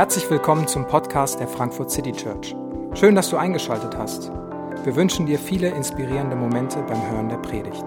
[0.00, 2.56] Herzlich willkommen zum Podcast der Frankfurt City Church.
[2.94, 4.30] Schön, dass du eingeschaltet hast.
[4.30, 7.84] Wir wünschen dir viele inspirierende Momente beim Hören der Predigt.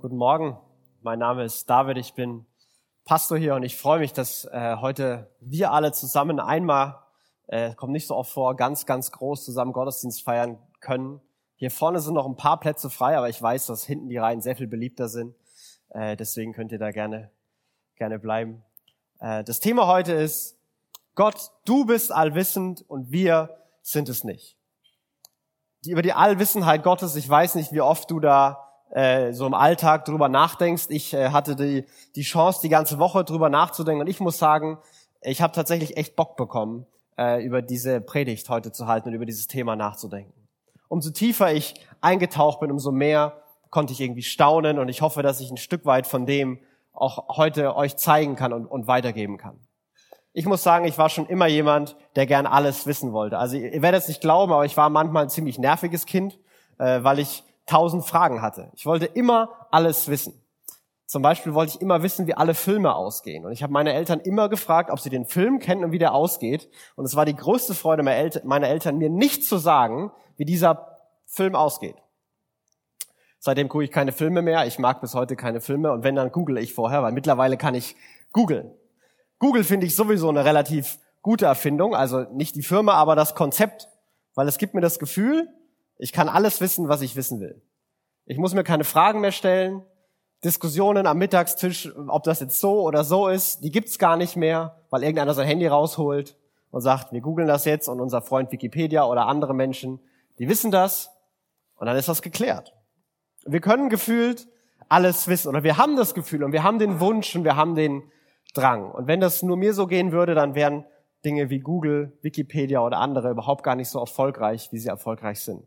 [0.00, 0.56] Guten Morgen,
[1.02, 2.46] mein Name ist David, ich bin
[3.04, 7.00] Pastor hier und ich freue mich, dass äh, heute wir alle zusammen einmal,
[7.48, 11.20] äh, kommt nicht so oft vor, ganz, ganz groß zusammen Gottesdienst feiern können.
[11.56, 14.40] Hier vorne sind noch ein paar Plätze frei, aber ich weiß, dass hinten die Reihen
[14.40, 15.34] sehr viel beliebter sind.
[15.94, 17.30] Äh, deswegen könnt ihr da gerne,
[17.96, 18.62] gerne bleiben.
[19.20, 20.58] Äh, das Thema heute ist,
[21.14, 24.56] Gott, du bist allwissend und wir sind es nicht.
[25.84, 29.54] Die, über die Allwissenheit Gottes, ich weiß nicht, wie oft du da äh, so im
[29.54, 30.86] Alltag drüber nachdenkst.
[30.88, 31.84] Ich äh, hatte die,
[32.16, 34.78] die Chance, die ganze Woche drüber nachzudenken und ich muss sagen,
[35.20, 39.26] ich habe tatsächlich echt Bock bekommen, äh, über diese Predigt heute zu halten und über
[39.26, 40.32] dieses Thema nachzudenken.
[40.88, 43.43] Umso tiefer ich eingetaucht bin, umso mehr
[43.74, 46.60] konnte ich irgendwie staunen und ich hoffe, dass ich ein Stück weit von dem
[46.92, 49.58] auch heute euch zeigen kann und, und weitergeben kann.
[50.32, 53.36] Ich muss sagen, ich war schon immer jemand, der gern alles wissen wollte.
[53.36, 56.38] Also ihr werdet es nicht glauben, aber ich war manchmal ein ziemlich nerviges Kind,
[56.78, 58.70] äh, weil ich tausend Fragen hatte.
[58.76, 60.40] Ich wollte immer alles wissen.
[61.06, 63.44] Zum Beispiel wollte ich immer wissen, wie alle Filme ausgehen.
[63.44, 66.14] Und ich habe meine Eltern immer gefragt, ob sie den Film kennen und wie der
[66.14, 66.68] ausgeht.
[66.94, 71.56] Und es war die größte Freude meiner Eltern, mir nicht zu sagen, wie dieser Film
[71.56, 71.96] ausgeht.
[73.44, 74.66] Seitdem gucke ich keine Filme mehr.
[74.66, 75.92] Ich mag bis heute keine Filme.
[75.92, 77.94] Und wenn, dann google ich vorher, weil mittlerweile kann ich
[78.32, 78.70] googeln.
[79.38, 81.94] Google finde ich sowieso eine relativ gute Erfindung.
[81.94, 83.90] Also nicht die Firma, aber das Konzept.
[84.34, 85.46] Weil es gibt mir das Gefühl,
[85.98, 87.60] ich kann alles wissen, was ich wissen will.
[88.24, 89.82] Ich muss mir keine Fragen mehr stellen.
[90.42, 94.80] Diskussionen am Mittagstisch, ob das jetzt so oder so ist, die gibt's gar nicht mehr,
[94.88, 96.38] weil irgendeiner sein Handy rausholt
[96.70, 100.00] und sagt, wir googeln das jetzt und unser Freund Wikipedia oder andere Menschen,
[100.38, 101.10] die wissen das
[101.76, 102.72] und dann ist das geklärt.
[103.46, 104.48] Wir können gefühlt
[104.88, 107.74] alles wissen oder wir haben das Gefühl und wir haben den Wunsch und wir haben
[107.74, 108.02] den
[108.54, 108.90] Drang.
[108.90, 110.84] Und wenn das nur mir so gehen würde, dann wären
[111.24, 115.66] Dinge wie Google, Wikipedia oder andere überhaupt gar nicht so erfolgreich, wie sie erfolgreich sind.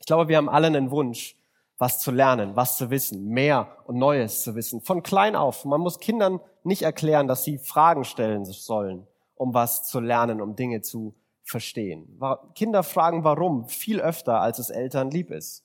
[0.00, 1.36] Ich glaube, wir haben alle einen Wunsch,
[1.76, 4.80] was zu lernen, was zu wissen, mehr und Neues zu wissen.
[4.80, 5.64] Von klein auf.
[5.64, 10.56] Man muss Kindern nicht erklären, dass sie Fragen stellen sollen, um was zu lernen, um
[10.56, 12.20] Dinge zu verstehen.
[12.54, 15.64] Kinder fragen warum viel öfter, als es Eltern lieb ist.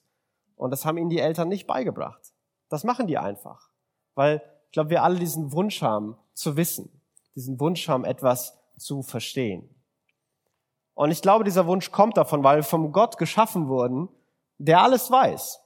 [0.56, 2.32] Und das haben ihnen die Eltern nicht beigebracht.
[2.68, 3.70] Das machen die einfach.
[4.14, 7.00] Weil ich glaube, wir alle diesen Wunsch haben zu wissen,
[7.34, 9.68] diesen Wunsch haben, etwas zu verstehen.
[10.94, 14.08] Und ich glaube, dieser Wunsch kommt davon, weil wir vom Gott geschaffen wurden,
[14.58, 15.60] der alles weiß.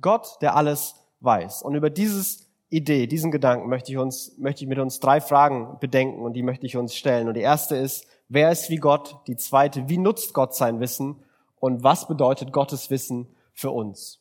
[0.00, 1.62] Gott, der alles weiß.
[1.62, 5.78] Und über dieses Idee, diesen Gedanken möchte ich uns, möchte ich mit uns drei Fragen
[5.78, 7.28] bedenken und die möchte ich uns stellen.
[7.28, 9.20] Und die erste ist, wer ist wie Gott?
[9.26, 11.22] Die zweite, wie nutzt Gott sein Wissen?
[11.60, 14.20] Und was bedeutet Gottes Wissen für uns.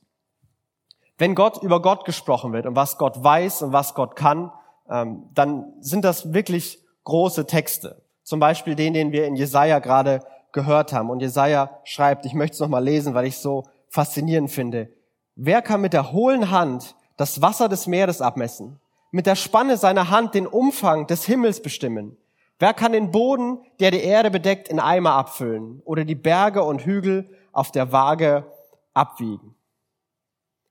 [1.18, 4.52] Wenn Gott über Gott gesprochen wird und was Gott weiß und was Gott kann,
[4.90, 8.02] ähm, dann sind das wirklich große Texte.
[8.24, 11.10] Zum Beispiel den, den wir in Jesaja gerade gehört haben.
[11.10, 14.90] Und Jesaja schreibt, ich möchte es nochmal lesen, weil ich es so faszinierend finde.
[15.36, 18.80] Wer kann mit der hohlen Hand das Wasser des Meeres abmessen?
[19.12, 22.18] Mit der Spanne seiner Hand den Umfang des Himmels bestimmen?
[22.60, 26.86] Wer kann den Boden, der die Erde bedeckt, in Eimer abfüllen oder die Berge und
[26.86, 28.46] Hügel auf der Waage
[28.94, 29.56] abwiegen?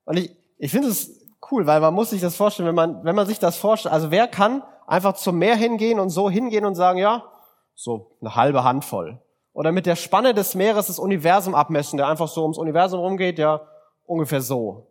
[0.06, 1.10] Und ich, ich finde es
[1.50, 4.10] cool, weil man muss sich das vorstellen, wenn man, wenn man sich das vorstellt, also
[4.10, 7.24] wer kann einfach zum Meer hingehen und so hingehen und sagen, ja,
[7.74, 9.20] so eine halbe Handvoll.
[9.52, 13.38] Oder mit der Spanne des Meeres das Universum abmessen, der einfach so ums Universum rumgeht,
[13.38, 13.60] ja,
[14.06, 14.90] ungefähr so.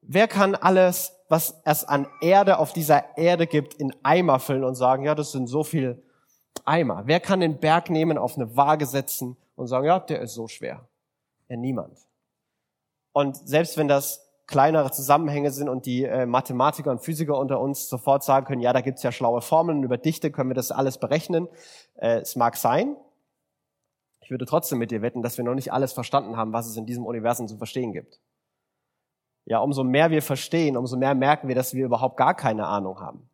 [0.00, 4.74] Wer kann alles, was es an Erde auf dieser Erde gibt, in Eimer füllen und
[4.74, 6.02] sagen, ja, das sind so viel
[6.68, 7.02] Eimer.
[7.06, 10.46] Wer kann den Berg nehmen, auf eine Waage setzen und sagen, ja, der ist so
[10.46, 10.86] schwer?
[11.48, 11.98] Ja, niemand.
[13.12, 17.88] Und selbst wenn das kleinere Zusammenhänge sind und die äh, Mathematiker und Physiker unter uns
[17.88, 20.98] sofort sagen können, ja, da gibt's ja schlaue Formeln, über Dichte können wir das alles
[20.98, 21.48] berechnen.
[21.96, 22.96] Äh, es mag sein.
[24.20, 26.76] Ich würde trotzdem mit dir wetten, dass wir noch nicht alles verstanden haben, was es
[26.76, 28.20] in diesem Universum zu verstehen gibt.
[29.46, 33.00] Ja, umso mehr wir verstehen, umso mehr merken wir, dass wir überhaupt gar keine Ahnung
[33.00, 33.28] haben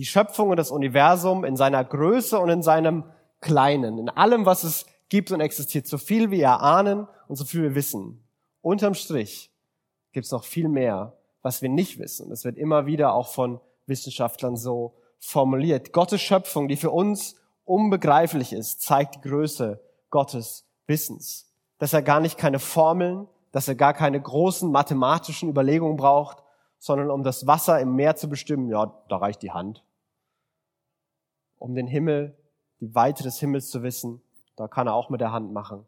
[0.00, 3.04] die Schöpfung und das Universum in seiner Größe und in seinem
[3.42, 7.60] Kleinen, in allem, was es gibt und existiert, so viel wir erahnen und so viel
[7.60, 8.24] wir wissen.
[8.62, 9.52] Unterm Strich
[10.12, 12.30] gibt es noch viel mehr, was wir nicht wissen.
[12.30, 15.92] Das wird immer wieder auch von Wissenschaftlern so formuliert.
[15.92, 17.36] Gottes Schöpfung, die für uns
[17.66, 21.52] unbegreiflich ist, zeigt die Größe Gottes Wissens.
[21.76, 26.38] Dass er gar nicht keine Formeln, dass er gar keine großen mathematischen Überlegungen braucht,
[26.78, 29.84] sondern um das Wasser im Meer zu bestimmen, ja, da reicht die Hand.
[31.60, 32.36] Um den Himmel,
[32.80, 34.20] die Weite des Himmels zu wissen,
[34.56, 35.84] da kann er auch mit der Hand machen.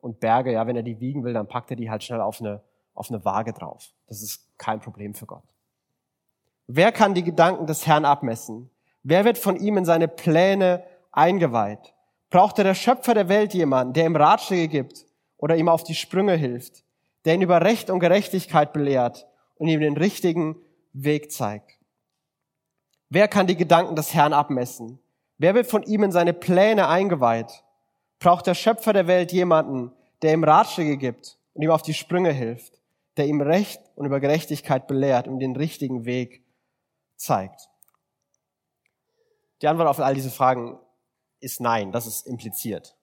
[0.00, 2.40] Und Berge, ja, wenn er die wiegen will, dann packt er die halt schnell auf
[2.40, 2.62] eine,
[2.94, 3.92] auf eine Waage drauf.
[4.08, 5.44] Das ist kein Problem für Gott.
[6.66, 8.70] Wer kann die Gedanken des Herrn abmessen?
[9.02, 11.94] Wer wird von ihm in seine Pläne eingeweiht?
[12.30, 15.04] Brauchte der Schöpfer der Welt jemanden, der ihm Ratschläge gibt
[15.36, 16.84] oder ihm auf die Sprünge hilft,
[17.24, 19.26] der ihn über Recht und Gerechtigkeit belehrt
[19.56, 20.56] und ihm den richtigen
[20.92, 21.78] Weg zeigt?
[23.08, 25.00] Wer kann die Gedanken des Herrn abmessen?
[25.40, 27.64] Wer wird von ihm in seine Pläne eingeweiht?
[28.18, 29.90] Braucht der Schöpfer der Welt jemanden,
[30.20, 32.78] der ihm Ratschläge gibt und ihm auf die Sprünge hilft,
[33.16, 36.44] der ihm Recht und über Gerechtigkeit belehrt und den richtigen Weg
[37.16, 37.70] zeigt?
[39.62, 40.78] Die Antwort auf all diese Fragen
[41.40, 42.94] ist nein, das ist impliziert.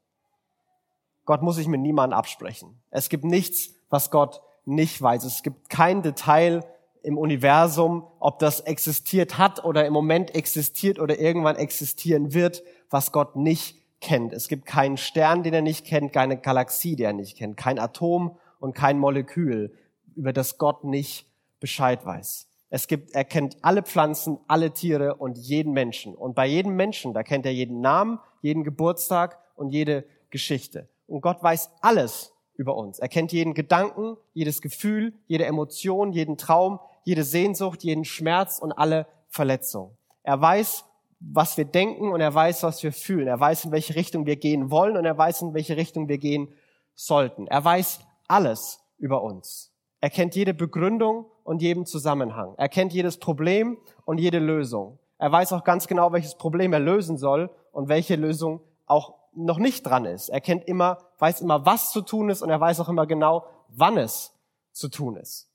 [1.26, 2.80] Gott muss sich mit niemandem absprechen.
[2.92, 5.24] Es gibt nichts, was Gott nicht weiß.
[5.24, 6.64] Es gibt kein Detail
[7.08, 13.14] im Universum, ob das existiert hat oder im Moment existiert oder irgendwann existieren wird, was
[13.14, 14.34] Gott nicht kennt.
[14.34, 17.80] Es gibt keinen Stern, den er nicht kennt, keine Galaxie, die er nicht kennt, kein
[17.80, 19.74] Atom und kein Molekül,
[20.18, 21.28] über das Gott nicht
[21.62, 22.50] Bescheid weiß.
[22.70, 26.14] Es gibt, er kennt alle Pflanzen, alle Tiere und jeden Menschen.
[26.14, 30.90] Und bei jedem Menschen, da kennt er jeden Namen, jeden Geburtstag und jede Geschichte.
[31.08, 33.00] Und Gott weiß alles über uns.
[33.00, 38.74] Er kennt jeden Gedanken, jedes Gefühl, jede Emotion, jeden Traum, jede Sehnsucht, jeden Schmerz und
[38.74, 39.98] alle Verletzungen.
[40.24, 40.84] Er weiß,
[41.22, 43.28] was wir denken und er weiß, was wir fühlen.
[43.28, 46.18] Er weiß, in welche Richtung wir gehen wollen und er weiß, in welche Richtung wir
[46.18, 46.54] gehen
[46.96, 47.48] sollten.
[47.48, 49.72] Er weiß alles über uns.
[50.02, 52.56] Er kennt jede Begründung und jeden Zusammenhang.
[52.58, 55.00] Er kennt jedes Problem und jede Lösung.
[55.18, 59.60] Er weiß auch ganz genau, welches Problem er lösen soll und welche Lösung auch noch
[59.60, 60.28] nicht dran ist.
[60.28, 63.46] Er kennt immer, weiß immer, was zu tun ist und er weiß auch immer genau,
[63.70, 64.34] wann es
[64.74, 65.47] zu tun ist.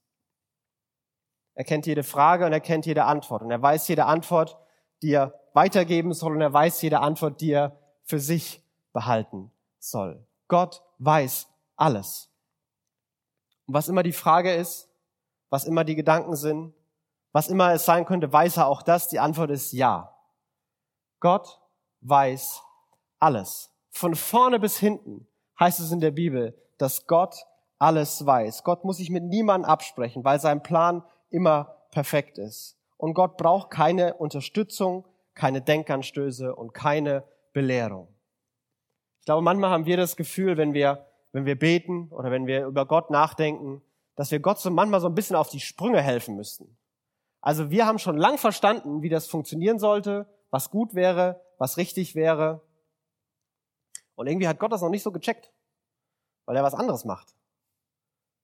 [1.55, 4.59] Er kennt jede Frage und er kennt jede Antwort und er weiß jede Antwort,
[5.03, 8.63] die er weitergeben soll und er weiß jede Antwort, die er für sich
[8.93, 10.27] behalten soll.
[10.49, 12.31] Gott weiß alles.
[13.67, 14.89] Und was immer die Frage ist,
[15.51, 16.75] was immer die Gedanken sind,
[17.33, 19.09] was immer es sein könnte, weiß er auch das.
[19.09, 20.15] Die Antwort ist ja.
[21.21, 21.61] Gott
[22.01, 22.63] weiß
[23.19, 23.71] alles.
[23.91, 25.27] Von vorne bis hinten
[25.59, 27.47] heißt es in der Bibel, dass Gott
[27.79, 28.65] alles weiß.
[28.65, 31.03] Gott muss sich mit niemandem absprechen, weil sein Plan
[31.33, 32.79] immer perfekt ist.
[32.97, 38.09] Und Gott braucht keine Unterstützung, keine Denkanstöße und keine Belehrung.
[39.21, 42.67] Ich glaube, manchmal haben wir das Gefühl, wenn wir, wenn wir beten oder wenn wir
[42.67, 43.83] über Gott nachdenken,
[44.17, 46.77] dass wir Gott so manchmal so ein bisschen auf die Sprünge helfen müssten.
[47.41, 52.15] Also wir haben schon lang verstanden, wie das funktionieren sollte, was gut wäre, was richtig
[52.15, 52.63] wäre.
[54.15, 55.53] Und irgendwie hat Gott das noch nicht so gecheckt,
[56.45, 57.35] weil er was anderes macht.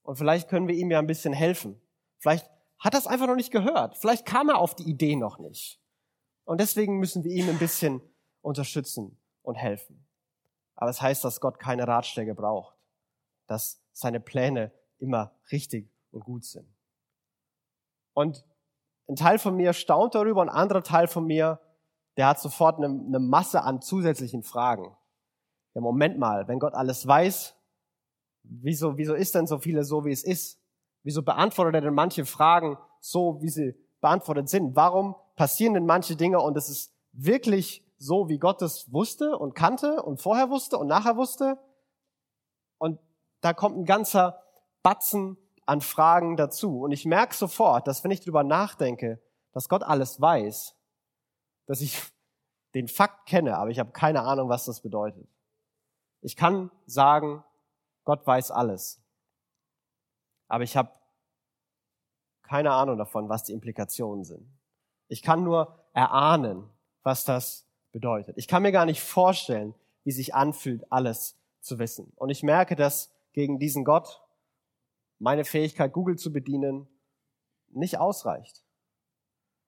[0.02, 1.80] Und vielleicht können wir ihm ja ein bisschen helfen.
[2.18, 3.96] Vielleicht hat es einfach noch nicht gehört.
[3.98, 5.80] Vielleicht kam er auf die Idee noch nicht.
[6.44, 8.00] Und deswegen müssen wir ihm ein bisschen
[8.40, 10.06] unterstützen und helfen.
[10.76, 12.76] Aber es das heißt, dass Gott keine Ratschläge braucht,
[13.46, 16.68] dass seine Pläne immer richtig und gut sind.
[18.14, 18.44] Und
[19.08, 21.60] ein Teil von mir staunt darüber, ein anderer Teil von mir,
[22.16, 24.96] der hat sofort eine, eine Masse an zusätzlichen Fragen.
[25.74, 27.54] Ja, Moment mal, wenn Gott alles weiß,
[28.42, 30.60] wieso, wieso ist denn so viele so, wie es ist?
[31.08, 34.76] Wieso beantwortet er denn manche Fragen so, wie sie beantwortet sind?
[34.76, 39.54] Warum passieren denn manche Dinge und es ist wirklich so, wie Gott es wusste und
[39.54, 41.56] kannte und vorher wusste und nachher wusste?
[42.76, 43.00] Und
[43.40, 44.42] da kommt ein ganzer
[44.82, 46.82] Batzen an Fragen dazu.
[46.82, 49.18] Und ich merke sofort, dass wenn ich drüber nachdenke,
[49.52, 50.76] dass Gott alles weiß,
[51.64, 52.02] dass ich
[52.74, 55.26] den Fakt kenne, aber ich habe keine Ahnung, was das bedeutet.
[56.20, 57.42] Ich kann sagen,
[58.04, 59.00] Gott weiß alles.
[60.48, 60.97] Aber ich habe
[62.48, 64.46] keine Ahnung davon, was die Implikationen sind.
[65.08, 66.64] Ich kann nur erahnen,
[67.02, 68.36] was das bedeutet.
[68.38, 69.74] Ich kann mir gar nicht vorstellen,
[70.04, 72.12] wie sich anfühlt, alles zu wissen.
[72.16, 74.22] Und ich merke, dass gegen diesen Gott
[75.18, 76.88] meine Fähigkeit, Google zu bedienen,
[77.70, 78.64] nicht ausreicht.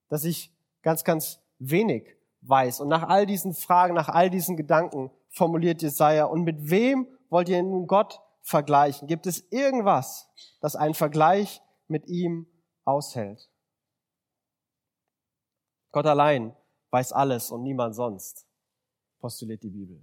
[0.08, 2.80] Dass ich ganz, ganz wenig weiß.
[2.80, 7.48] Und nach all diesen Fragen, nach all diesen Gedanken formuliert Jesaja, und mit wem wollt
[7.48, 9.06] ihr nun Gott vergleichen?
[9.06, 12.46] Gibt es irgendwas, das einen Vergleich mit ihm
[12.90, 13.48] aushält?
[15.92, 16.54] Gott allein
[16.90, 18.46] weiß alles und niemand sonst,
[19.20, 20.00] postuliert die Bibel.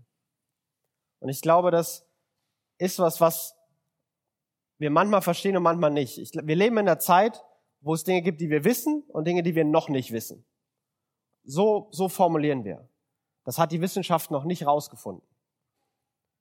[1.20, 2.06] Und ich glaube, das
[2.78, 3.56] ist was, was
[4.78, 6.18] wir manchmal verstehen und manchmal nicht.
[6.18, 7.44] Ich, wir leben in einer Zeit,
[7.82, 10.46] wo es Dinge gibt, die wir wissen und Dinge, die wir noch nicht wissen.
[11.44, 12.88] So, so formulieren wir.
[13.44, 15.26] Das hat die Wissenschaft noch nicht rausgefunden.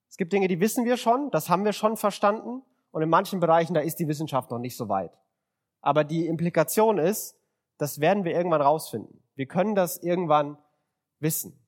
[0.08, 3.40] Es gibt Dinge, die wissen wir schon, das haben wir schon verstanden und in manchen
[3.40, 5.12] Bereichen, da ist die Wissenschaft noch nicht so weit.
[5.86, 7.38] Aber die Implikation ist,
[7.78, 9.22] das werden wir irgendwann rausfinden.
[9.36, 10.58] Wir können das irgendwann
[11.20, 11.64] wissen.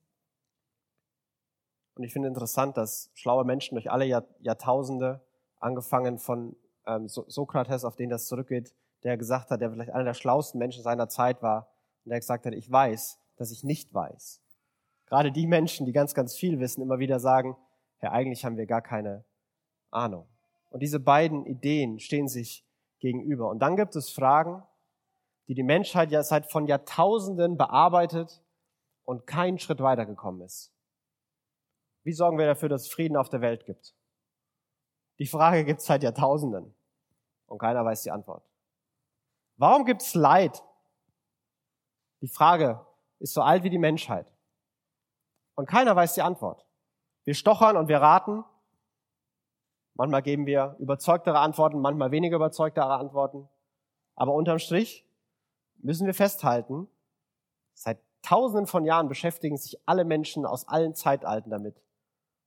[1.95, 5.23] Und ich finde interessant, dass schlaue Menschen durch alle Jahrtausende
[5.61, 8.73] angefangen von ähm, Sokrates, auf den das zurückgeht,
[9.03, 11.69] der gesagt hat, der vielleicht einer der schlauesten Menschen seiner Zeit war,
[12.03, 14.41] und der gesagt hat, ich weiß, dass ich nicht weiß.
[15.05, 17.55] Gerade die Menschen, die ganz, ganz viel wissen, immer wieder sagen,
[17.99, 19.23] Herr, eigentlich haben wir gar keine
[19.91, 20.27] Ahnung.
[20.71, 22.65] Und diese beiden Ideen stehen sich
[22.99, 23.49] gegenüber.
[23.49, 24.63] Und dann gibt es Fragen,
[25.47, 28.41] die die Menschheit ja seit von Jahrtausenden bearbeitet
[29.05, 30.71] und keinen Schritt weitergekommen ist.
[32.03, 33.95] Wie sorgen wir dafür, dass es Frieden auf der Welt gibt?
[35.17, 36.73] Die Frage gibt es seit Jahrtausenden
[37.47, 38.47] und keiner weiß die Antwort.
[39.57, 40.63] Warum gibt es Leid?
[42.21, 42.85] Die Frage
[43.19, 44.31] ist so alt wie die Menschheit.
[45.55, 46.65] Und keiner weiß die Antwort.
[47.25, 48.45] Wir stochern und wir raten.
[49.99, 53.49] Manchmal geben wir überzeugtere Antworten, manchmal weniger überzeugtere Antworten.
[54.15, 55.05] Aber unterm Strich
[55.79, 56.87] müssen wir festhalten,
[57.73, 61.83] seit tausenden von Jahren beschäftigen sich alle Menschen aus allen Zeitalten damit.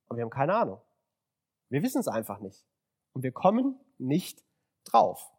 [0.08, 0.80] Und wir haben keine Ahnung.
[1.68, 2.64] Wir wissen es einfach nicht.
[3.12, 4.42] Und wir kommen nicht
[4.84, 5.30] drauf.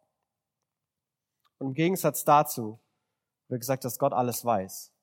[1.58, 2.80] Und im Gegensatz dazu
[3.48, 4.94] wird gesagt, dass Gott alles weiß.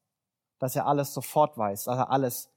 [0.60, 2.52] Dass er alles sofort weiß, dass er alles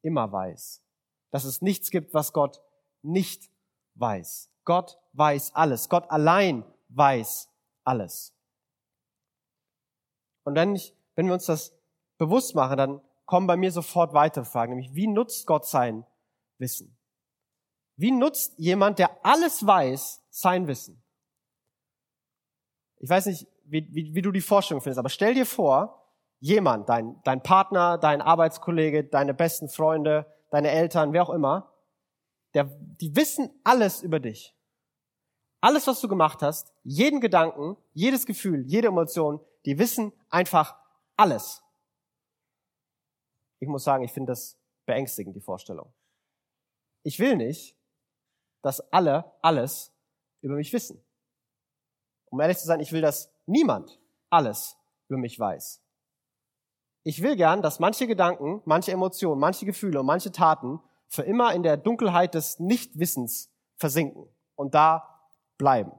[0.00, 0.82] immer weiß.
[1.30, 2.62] Dass es nichts gibt, was Gott
[3.02, 3.50] nicht
[4.00, 4.50] weiß.
[4.64, 5.88] Gott weiß alles.
[5.88, 7.50] Gott allein weiß
[7.84, 8.34] alles.
[10.44, 11.74] Und wenn, ich, wenn wir uns das
[12.16, 16.06] bewusst machen, dann kommen bei mir sofort weitere Fragen, nämlich wie nutzt Gott sein
[16.56, 16.96] Wissen?
[17.96, 21.02] Wie nutzt jemand, der alles weiß, sein Wissen?
[23.00, 25.98] Ich weiß nicht, wie, wie, wie du die Vorstellung findest, aber stell dir vor,
[26.40, 31.70] jemand, dein, dein Partner, dein Arbeitskollege, deine besten Freunde, deine Eltern, wer auch immer,
[32.54, 34.54] der, die wissen alles über dich.
[35.60, 40.76] Alles, was du gemacht hast, jeden Gedanken, jedes Gefühl, jede Emotion, die wissen einfach
[41.16, 41.62] alles.
[43.58, 45.92] Ich muss sagen, ich finde das beängstigend, die Vorstellung.
[47.02, 47.76] Ich will nicht,
[48.62, 49.92] dass alle alles
[50.40, 51.04] über mich wissen.
[52.26, 54.00] Um ehrlich zu sein, ich will, dass niemand
[54.30, 54.76] alles
[55.08, 55.82] über mich weiß.
[57.04, 61.54] Ich will gern, dass manche Gedanken, manche Emotionen, manche Gefühle und manche Taten für immer
[61.54, 65.20] in der Dunkelheit des Nichtwissens versinken und da
[65.56, 65.92] bleiben.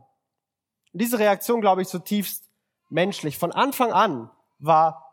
[0.94, 2.50] Diese Reaktion, glaube ich, zutiefst
[2.90, 3.38] menschlich.
[3.38, 5.06] Von Anfang an war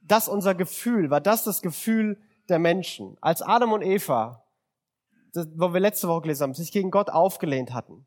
[0.00, 3.16] das unser Gefühl, war das das Gefühl der Menschen.
[3.20, 4.44] Als Adam und Eva,
[5.32, 8.06] das, wo wir letzte Woche gelesen haben, sich gegen Gott aufgelehnt hatten.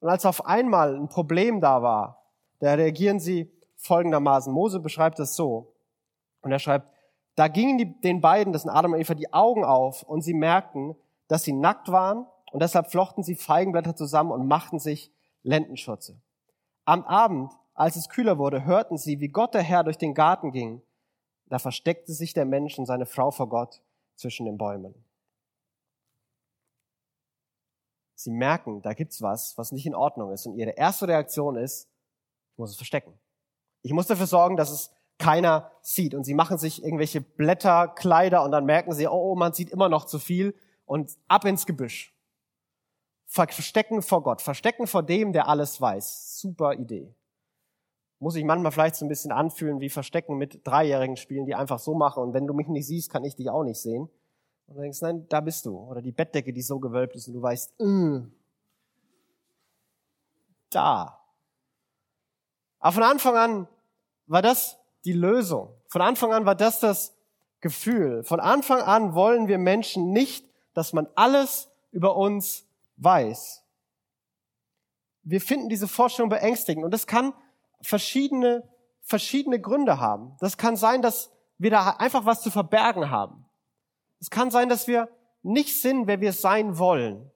[0.00, 2.22] Und als auf einmal ein Problem da war,
[2.60, 4.52] da reagieren sie folgendermaßen.
[4.52, 5.74] Mose beschreibt das so.
[6.40, 6.93] Und er schreibt,
[7.34, 10.34] da gingen die, den beiden, das sind Adam und Eva, die Augen auf und sie
[10.34, 10.96] merkten,
[11.28, 15.12] dass sie nackt waren und deshalb flochten sie Feigenblätter zusammen und machten sich
[15.42, 16.20] Lendenschürze.
[16.84, 20.52] Am Abend, als es kühler wurde, hörten sie, wie Gott der Herr durch den Garten
[20.52, 20.82] ging.
[21.46, 23.82] Da versteckte sich der Mensch und seine Frau vor Gott
[24.14, 24.94] zwischen den Bäumen.
[28.14, 30.46] Sie merken, da gibt's was, was nicht in Ordnung ist.
[30.46, 31.90] Und ihre erste Reaktion ist,
[32.52, 33.18] ich muss es verstecken.
[33.82, 36.14] Ich muss dafür sorgen, dass es keiner sieht.
[36.14, 39.70] Und sie machen sich irgendwelche Blätter, Kleider und dann merken sie, oh, oh man sieht
[39.70, 40.54] immer noch zu viel
[40.86, 42.14] und ab ins Gebüsch.
[43.26, 46.40] Verstecken vor Gott, verstecken vor dem, der alles weiß.
[46.40, 47.14] Super Idee.
[48.20, 51.78] Muss ich manchmal vielleicht so ein bisschen anfühlen wie Verstecken mit Dreijährigen spielen, die einfach
[51.78, 54.08] so machen und wenn du mich nicht siehst, kann ich dich auch nicht sehen.
[54.66, 55.76] Und du denkst, nein, da bist du.
[55.76, 58.30] Oder die Bettdecke, die so gewölbt ist und du weißt, mm,
[60.70, 61.20] da.
[62.78, 63.68] Aber von Anfang an
[64.26, 65.74] war das die Lösung.
[65.88, 67.14] Von Anfang an war das das
[67.60, 68.24] Gefühl.
[68.24, 73.62] Von Anfang an wollen wir Menschen nicht, dass man alles über uns weiß.
[75.22, 77.32] Wir finden diese Vorstellung beängstigend und das kann
[77.80, 78.68] verschiedene,
[79.00, 80.36] verschiedene Gründe haben.
[80.40, 83.46] Das kann sein, dass wir da einfach was zu verbergen haben.
[84.20, 85.08] Es kann sein, dass wir
[85.42, 87.30] nicht sind, wer wir sein wollen.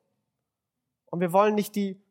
[1.06, 2.02] Und wir wollen nicht die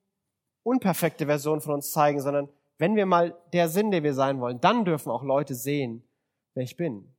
[0.63, 4.61] unperfekte Version von uns zeigen, sondern wenn wir mal der sind, der wir sein wollen,
[4.61, 6.03] dann dürfen auch Leute sehen,
[6.53, 7.13] wer ich bin.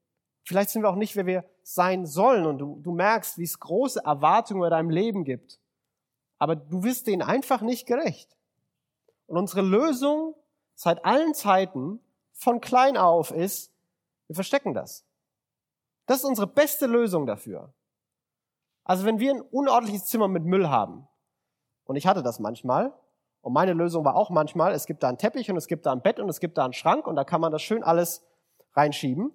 [0.44, 3.58] Vielleicht sind wir auch nicht, wer wir sein sollen und du, du merkst, wie es
[3.58, 5.60] große Erwartungen über deinem Leben gibt.
[6.38, 8.36] Aber du wirst denen einfach nicht gerecht.
[9.26, 10.34] Und unsere Lösung
[10.74, 12.00] seit allen Zeiten
[12.32, 13.72] von klein auf ist,
[14.28, 15.04] wir verstecken das.
[16.06, 17.74] Das ist unsere beste Lösung dafür.
[18.84, 21.06] Also wenn wir ein unordentliches Zimmer mit Müll haben,
[21.84, 22.94] und ich hatte das manchmal,
[23.40, 25.92] und meine Lösung war auch manchmal, es gibt da einen Teppich und es gibt da
[25.92, 28.22] ein Bett und es gibt da einen Schrank und da kann man das schön alles
[28.74, 29.32] reinschieben.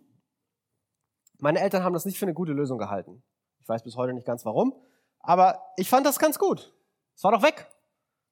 [1.39, 3.23] Meine Eltern haben das nicht für eine gute Lösung gehalten.
[3.59, 4.75] Ich weiß bis heute nicht ganz warum,
[5.19, 6.73] aber ich fand das ganz gut.
[7.15, 7.69] Es war doch weg.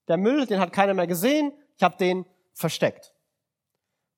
[0.08, 1.52] Der Müll, den hat keiner mehr gesehen.
[1.76, 3.14] Ich habe den versteckt.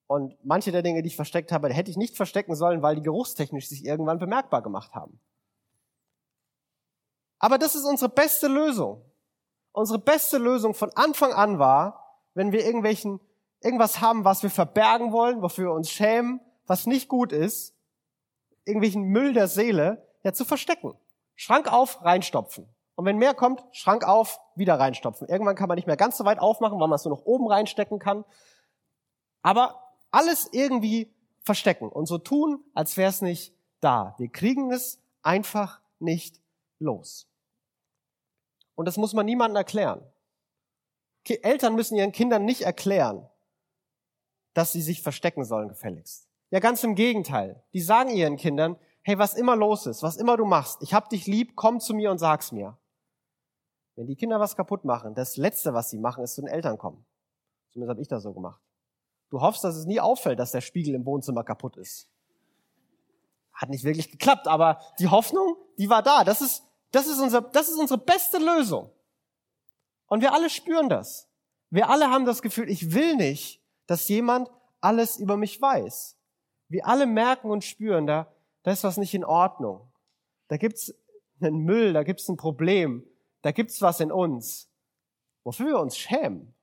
[0.06, 3.02] Und manche der Dinge, die ich versteckt habe, hätte ich nicht verstecken sollen, weil die
[3.02, 5.20] geruchstechnisch sich irgendwann bemerkbar gemacht haben.
[7.38, 9.04] Aber das ist unsere beste Lösung
[9.74, 13.20] unsere beste Lösung von Anfang an war, wenn wir irgendwelchen,
[13.60, 17.74] irgendwas haben, was wir verbergen wollen, wofür wir uns schämen, was nicht gut ist,
[18.64, 20.94] irgendwelchen Müll der Seele, ja zu verstecken.
[21.34, 22.68] Schrank auf, reinstopfen.
[22.94, 25.28] Und wenn mehr kommt, Schrank auf, wieder reinstopfen.
[25.28, 27.48] Irgendwann kann man nicht mehr ganz so weit aufmachen, weil man es nur noch oben
[27.48, 28.24] reinstecken kann.
[29.42, 34.14] Aber alles irgendwie verstecken und so tun, als wäre es nicht da.
[34.18, 36.40] Wir kriegen es einfach nicht
[36.78, 37.26] los.
[38.74, 40.04] Und das muss man niemandem erklären.
[41.26, 43.28] Eltern müssen ihren Kindern nicht erklären,
[44.52, 46.28] dass sie sich verstecken sollen, gefälligst.
[46.50, 47.64] Ja, ganz im Gegenteil.
[47.72, 51.08] Die sagen ihren Kindern, hey, was immer los ist, was immer du machst, ich hab
[51.08, 52.78] dich lieb, komm zu mir und sag's mir.
[53.96, 56.78] Wenn die Kinder was kaputt machen, das Letzte, was sie machen, ist zu den Eltern
[56.78, 57.06] kommen.
[57.70, 58.60] Zumindest habe ich das so gemacht.
[59.30, 62.08] Du hoffst, dass es nie auffällt, dass der Spiegel im Wohnzimmer kaputt ist.
[63.52, 66.24] Hat nicht wirklich geklappt, aber die Hoffnung, die war da.
[66.24, 66.64] Das ist,
[66.94, 68.90] das ist, unser, das ist unsere beste Lösung.
[70.06, 71.28] Und wir alle spüren das.
[71.70, 74.48] Wir alle haben das Gefühl, ich will nicht, dass jemand
[74.80, 76.16] alles über mich weiß.
[76.68, 78.32] Wir alle merken und spüren, da,
[78.62, 79.90] da ist was nicht in Ordnung.
[80.48, 80.94] Da gibt's
[81.40, 83.04] einen Müll, da gibt's ein Problem,
[83.42, 84.70] da gibt's was in uns,
[85.42, 86.54] wofür wir uns schämen,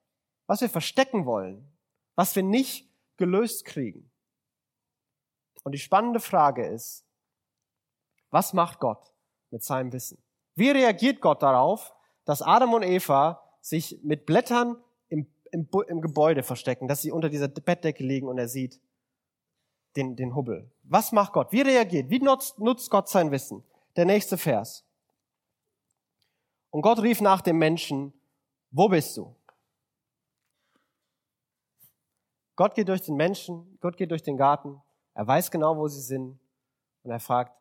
[0.48, 1.70] was wir verstecken wollen,
[2.16, 4.10] was wir nicht gelöst kriegen.
[5.64, 7.06] Und die spannende Frage ist,
[8.30, 9.11] was macht Gott
[9.51, 10.17] mit seinem Wissen?
[10.55, 11.93] Wie reagiert Gott darauf,
[12.25, 14.77] dass Adam und Eva sich mit Blättern
[15.10, 18.79] im, im, im Gebäude verstecken, dass sie unter dieser Bettdecke liegen und er sieht
[19.96, 20.72] den, den Hubbel?
[20.84, 21.51] Was macht Gott?
[21.51, 22.10] Wie reagiert?
[22.10, 23.63] Wie nutzt, nutzt Gott sein Wissen?
[23.96, 24.86] Der nächste Vers.
[26.70, 28.13] Und Gott rief nach dem Menschen,
[28.72, 29.36] wo bist du?
[32.55, 34.81] Gott geht durch den Menschen, Gott geht durch den Garten,
[35.13, 36.39] er weiß genau, wo sie sind
[37.03, 37.58] und er fragt,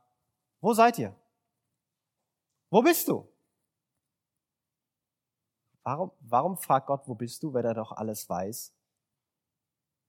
[0.61, 1.15] wo seid ihr?
[2.71, 3.29] Wo bist du?
[5.83, 8.73] Warum, warum fragt Gott, wo bist du, wenn er doch alles weiß?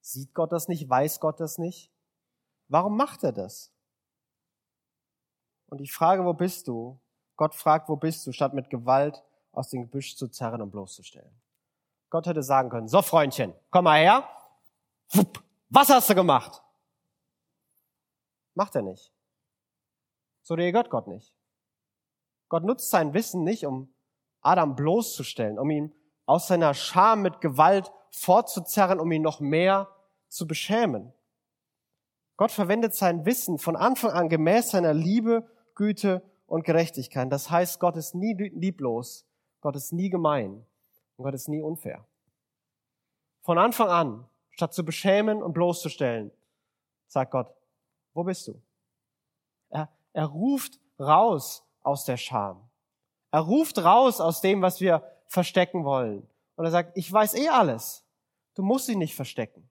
[0.00, 0.88] Sieht Gott das nicht?
[0.88, 1.90] Weiß Gott das nicht?
[2.68, 3.72] Warum macht er das?
[5.66, 7.00] Und ich frage, wo bist du?
[7.36, 9.22] Gott fragt, wo bist du, statt mit Gewalt
[9.52, 11.34] aus dem Gebüsch zu zerren und bloßzustellen.
[12.10, 14.28] Gott hätte sagen können, so Freundchen, komm mal her.
[15.70, 16.62] Was hast du gemacht?
[18.54, 19.12] Macht er nicht.
[20.42, 21.34] So reagiert Gott nicht.
[22.52, 23.94] Gott nutzt sein Wissen nicht, um
[24.42, 25.90] Adam bloßzustellen, um ihn
[26.26, 29.88] aus seiner Scham mit Gewalt fortzuzerren, um ihn noch mehr
[30.28, 31.14] zu beschämen.
[32.36, 37.32] Gott verwendet sein Wissen von Anfang an gemäß seiner Liebe, Güte und Gerechtigkeit.
[37.32, 39.26] Das heißt, Gott ist nie lieblos,
[39.62, 40.66] Gott ist nie gemein
[41.16, 42.06] und Gott ist nie unfair.
[43.40, 46.30] Von Anfang an, statt zu beschämen und bloßzustellen,
[47.06, 47.50] sagt Gott,
[48.12, 48.60] wo bist du?
[49.70, 52.68] Er, er ruft raus aus der Scham.
[53.30, 56.28] Er ruft raus aus dem, was wir verstecken wollen.
[56.56, 58.04] Und er sagt, ich weiß eh alles.
[58.54, 59.68] Du musst dich nicht verstecken.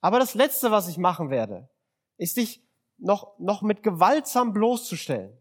[0.00, 1.68] Aber das Letzte, was ich machen werde,
[2.16, 2.62] ist dich
[2.98, 5.36] noch, noch mit gewaltsam bloßzustellen.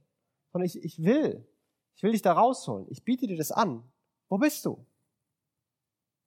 [0.51, 1.47] Und ich, ich will,
[1.95, 2.87] ich will dich da rausholen.
[2.89, 3.83] Ich biete dir das an.
[4.29, 4.85] Wo bist du?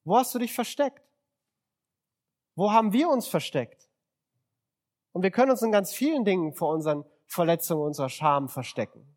[0.05, 1.03] Wo hast du dich versteckt?
[2.55, 3.89] Wo haben wir uns versteckt?
[5.13, 9.14] Und wir können uns in ganz vielen Dingen vor unseren Verletzungen, unserer Scham verstecken.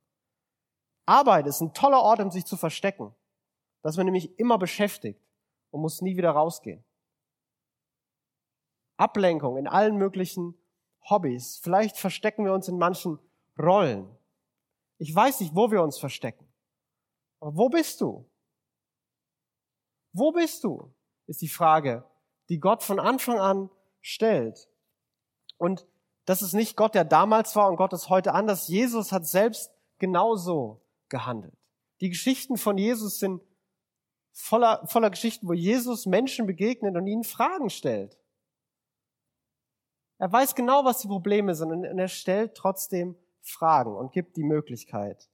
[1.07, 3.15] Arbeit ist ein toller Ort, um sich zu verstecken.
[3.81, 5.19] Da ist man nämlich immer beschäftigt
[5.71, 6.83] und muss nie wieder rausgehen.
[8.97, 10.55] Ablenkung in allen möglichen
[11.09, 11.59] Hobbys.
[11.63, 13.19] Vielleicht verstecken wir uns in manchen
[13.57, 14.09] Rollen.
[14.97, 16.45] Ich weiß nicht, wo wir uns verstecken.
[17.39, 18.29] Aber wo bist du?
[20.11, 20.93] Wo bist du?
[21.27, 22.03] Ist die Frage,
[22.49, 23.69] die Gott von Anfang an
[24.01, 24.67] stellt.
[25.57, 25.87] Und
[26.25, 28.67] das ist nicht Gott, der damals war und Gott ist heute anders.
[28.67, 31.57] Jesus hat selbst genauso gehandelt.
[32.01, 33.41] Die Geschichten von Jesus sind
[34.33, 38.17] voller, voller Geschichten, wo Jesus Menschen begegnet und ihnen Fragen stellt.
[40.19, 44.43] Er weiß genau, was die Probleme sind und er stellt trotzdem Fragen und gibt die
[44.43, 45.29] Möglichkeit.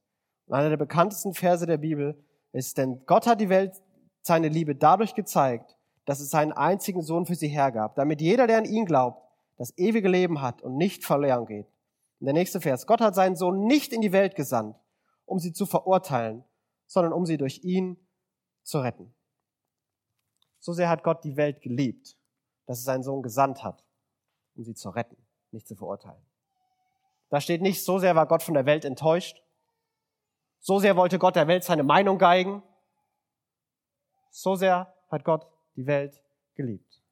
[0.46, 3.82] Und einer der bekanntesten Verse der Bibel ist, denn Gott hat die Welt
[4.22, 8.58] seine Liebe dadurch gezeigt, dass es seinen einzigen Sohn für sie hergab, damit jeder, der
[8.58, 9.22] an ihn glaubt,
[9.56, 11.66] das ewige Leben hat und nicht verloren geht.
[12.20, 12.86] Und der nächste Vers.
[12.86, 14.76] Gott hat seinen Sohn nicht in die Welt gesandt,
[15.26, 16.44] um sie zu verurteilen,
[16.86, 17.96] sondern um sie durch ihn
[18.62, 19.14] zu retten.
[20.58, 22.16] So sehr hat Gott die Welt geliebt,
[22.66, 23.84] dass er seinen Sohn gesandt hat,
[24.54, 25.16] um sie zu retten,
[25.50, 26.24] nicht zu verurteilen.
[27.28, 29.42] Da steht nicht, so sehr war Gott von der Welt enttäuscht,
[30.60, 32.62] so sehr wollte Gott der Welt seine Meinung geigen,
[34.30, 36.22] so sehr hat Gott die Welt
[36.54, 37.02] geliebt.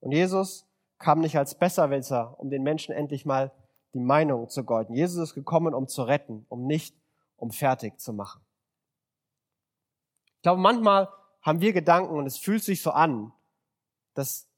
[0.00, 0.66] Und Jesus
[0.98, 3.52] kam nicht als Besserwisser, um den Menschen endlich mal
[3.94, 4.94] die Meinung zu golden.
[4.94, 6.96] Jesus ist gekommen, um zu retten, um nicht
[7.44, 8.40] um fertig zu machen.
[10.36, 11.08] Ich glaube, manchmal
[11.42, 13.32] haben wir Gedanken und es fühlt sich so an,
[14.14, 14.48] dass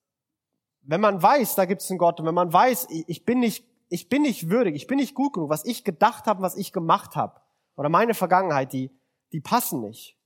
[0.82, 3.66] wenn man weiß, da gibt es einen Gott und wenn man weiß, ich bin nicht,
[3.88, 6.72] ich bin nicht würdig, ich bin nicht gut genug, was ich gedacht habe, was ich
[6.72, 7.40] gemacht habe
[7.74, 8.90] oder meine Vergangenheit, die,
[9.32, 10.16] die passen nicht.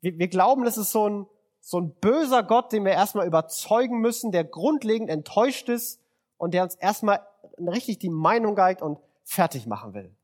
[0.00, 1.26] Wir, wir glauben, das ist so ein,
[1.60, 6.00] so ein böser Gott, den wir erstmal überzeugen müssen, der grundlegend enttäuscht ist
[6.36, 7.24] und der uns erstmal
[7.58, 10.16] richtig die Meinung geigt und fertig machen will.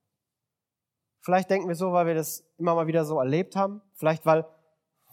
[1.27, 3.83] Vielleicht denken wir so, weil wir das immer mal wieder so erlebt haben.
[3.95, 4.47] Vielleicht weil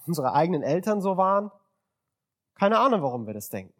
[0.05, 1.49] unsere eigenen Eltern so waren.
[2.53, 3.73] Keine Ahnung, warum wir das denken.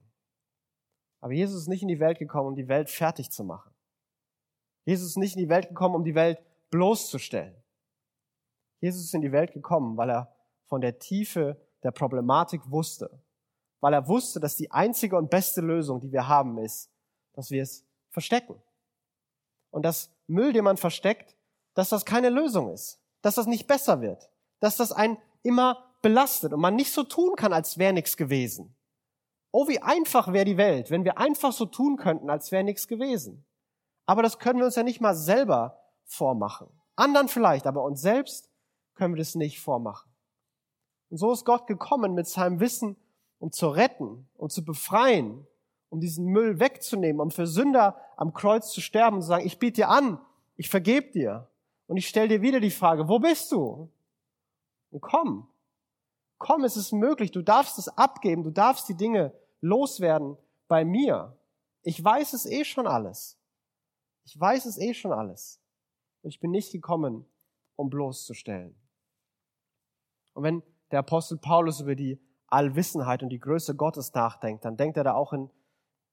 [1.21, 3.71] Aber Jesus ist nicht in die Welt gekommen, um die Welt fertig zu machen.
[4.83, 6.39] Jesus ist nicht in die Welt gekommen, um die Welt
[6.71, 7.55] bloßzustellen.
[8.79, 13.21] Jesus ist in die Welt gekommen, weil er von der Tiefe der Problematik wusste.
[13.79, 16.89] Weil er wusste, dass die einzige und beste Lösung, die wir haben, ist,
[17.33, 18.59] dass wir es verstecken.
[19.69, 21.37] Und dass Müll, den man versteckt,
[21.73, 26.53] dass das keine Lösung ist, dass das nicht besser wird, dass das einen immer belastet
[26.53, 28.75] und man nicht so tun kann, als wäre nichts gewesen.
[29.51, 32.87] Oh, wie einfach wäre die Welt, wenn wir einfach so tun könnten, als wäre nichts
[32.87, 33.45] gewesen.
[34.05, 36.67] Aber das können wir uns ja nicht mal selber vormachen.
[36.95, 38.49] Anderen vielleicht, aber uns selbst
[38.95, 40.11] können wir das nicht vormachen.
[41.09, 42.97] Und so ist Gott gekommen mit seinem Wissen,
[43.39, 45.47] um zu retten, um zu befreien,
[45.89, 49.59] um diesen Müll wegzunehmen, um für Sünder am Kreuz zu sterben und zu sagen, ich
[49.59, 50.19] biete dir an,
[50.55, 51.47] ich vergebe dir.
[51.87, 53.91] Und ich stelle dir wieder die Frage, wo bist du?
[54.91, 55.47] Und komm.
[56.37, 57.31] Komm, es ist möglich.
[57.31, 58.43] Du darfst es abgeben.
[58.43, 61.37] Du darfst die Dinge loswerden bei mir.
[61.81, 63.37] Ich weiß es eh schon alles.
[64.25, 65.61] Ich weiß es eh schon alles.
[66.21, 67.25] Und ich bin nicht gekommen,
[67.75, 68.75] um bloßzustellen.
[70.33, 74.97] Und wenn der Apostel Paulus über die Allwissenheit und die Größe Gottes nachdenkt, dann denkt
[74.97, 75.49] er da auch in,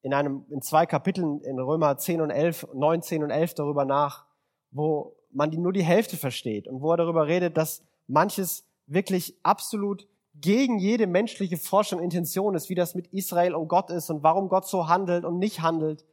[0.02, 3.84] in einem, in zwei Kapiteln in Römer 10 und 11, 9, 10 und 11 darüber
[3.84, 4.26] nach,
[4.70, 9.36] wo man die nur die Hälfte versteht und wo er darüber redet, dass manches wirklich
[9.42, 14.10] absolut gegen jede menschliche Forschung und Intention ist, wie das mit Israel und Gott ist
[14.10, 16.04] und warum Gott so handelt und nicht handelt.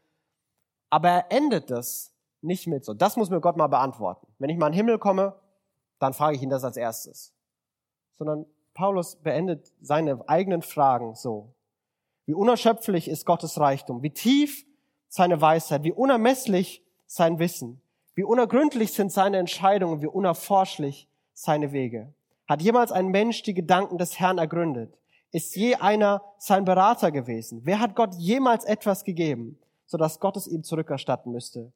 [0.89, 2.93] Aber er endet das nicht mit so.
[2.93, 4.27] Das muss mir Gott mal beantworten.
[4.39, 5.35] Wenn ich mal in den Himmel komme,
[5.99, 7.33] dann frage ich ihn das als erstes.
[8.17, 11.53] Sondern Paulus beendet seine eigenen Fragen so.
[12.25, 14.65] Wie unerschöpflich ist Gottes Reichtum, wie tief
[15.07, 17.81] seine Weisheit, wie unermesslich sein Wissen.
[18.17, 22.15] Wie unergründlich sind seine Entscheidungen, wie unerforschlich seine Wege.
[22.47, 24.97] Hat jemals ein Mensch die Gedanken des Herrn ergründet?
[25.31, 27.61] Ist je einer sein Berater gewesen?
[27.63, 31.71] Wer hat Gott jemals etwas gegeben, sodass Gott es ihm zurückerstatten müsste?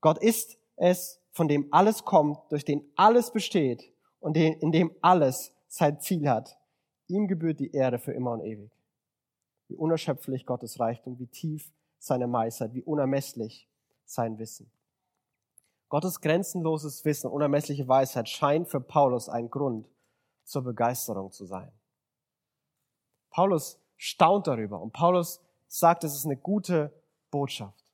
[0.00, 5.52] Gott ist es, von dem alles kommt, durch den alles besteht und in dem alles
[5.68, 6.58] sein Ziel hat.
[7.06, 8.72] Ihm gebührt die Ehre für immer und ewig.
[9.68, 11.70] Wie unerschöpflich Gottes Reichtum, wie tief
[12.00, 13.68] seine Weisheit, wie unermesslich
[14.04, 14.68] sein Wissen.
[15.88, 19.88] Gottes grenzenloses Wissen, unermessliche Weisheit scheint für Paulus ein Grund
[20.44, 21.70] zur Begeisterung zu sein.
[23.30, 26.92] Paulus staunt darüber und Paulus sagt, es ist eine gute
[27.30, 27.84] Botschaft.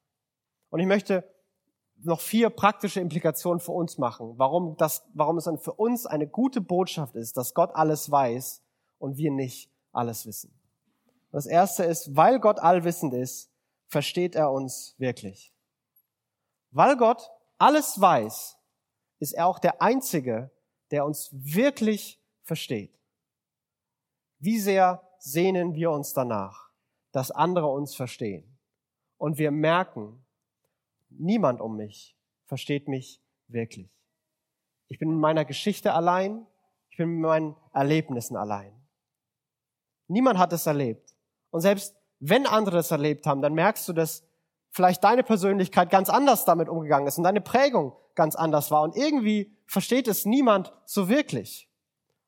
[0.70, 1.24] Und ich möchte
[2.05, 6.26] noch vier praktische Implikationen für uns machen, warum, das, warum es dann für uns eine
[6.26, 8.62] gute Botschaft ist, dass Gott alles weiß
[8.98, 10.52] und wir nicht alles wissen.
[11.31, 13.50] Das erste ist, weil Gott allwissend ist,
[13.87, 15.52] versteht er uns wirklich.
[16.70, 17.31] Weil Gott
[17.62, 18.59] alles weiß,
[19.20, 20.51] ist er auch der Einzige,
[20.90, 22.92] der uns wirklich versteht.
[24.40, 26.70] Wie sehr sehnen wir uns danach,
[27.12, 28.59] dass andere uns verstehen.
[29.16, 30.27] Und wir merken,
[31.09, 33.88] niemand um mich versteht mich wirklich.
[34.88, 36.44] Ich bin in meiner Geschichte allein,
[36.90, 38.72] ich bin mit meinen Erlebnissen allein.
[40.09, 41.14] Niemand hat es erlebt.
[41.51, 44.25] Und selbst wenn andere es erlebt haben, dann merkst du, dass
[44.73, 48.83] vielleicht deine Persönlichkeit ganz anders damit umgegangen ist und deine Prägung ganz anders war.
[48.83, 51.71] Und irgendwie versteht es niemand so wirklich.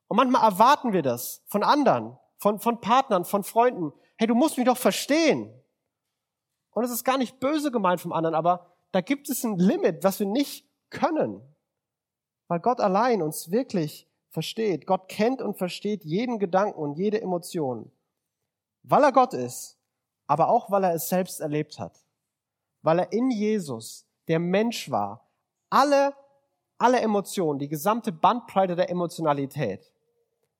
[0.09, 3.93] Und manchmal erwarten wir das von anderen, von, von Partnern, von Freunden.
[4.17, 5.53] Hey, du musst mich doch verstehen.
[6.71, 10.05] Und es ist gar nicht böse gemeint vom anderen, aber da gibt es ein Limit,
[10.05, 11.41] was wir nicht können.
[12.47, 14.87] Weil Gott allein uns wirklich versteht.
[14.87, 17.91] Gott kennt und versteht jeden Gedanken und jede Emotion.
[18.83, 19.79] Weil er Gott ist,
[20.27, 22.04] aber auch weil er es selbst erlebt hat
[22.85, 25.27] weil er in Jesus, der Mensch war,
[25.70, 26.14] alle,
[26.77, 29.90] alle Emotionen, die gesamte Bandbreite der Emotionalität,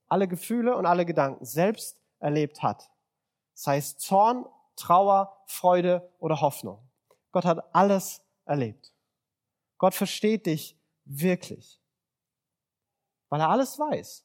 [0.09, 2.91] alle Gefühle und alle Gedanken selbst erlebt hat.
[3.53, 6.79] Sei es Zorn, Trauer, Freude oder Hoffnung.
[7.31, 8.91] Gott hat alles erlebt.
[9.77, 11.79] Gott versteht dich wirklich,
[13.29, 14.25] weil er alles weiß,